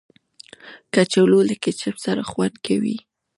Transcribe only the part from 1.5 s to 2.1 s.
کیچپ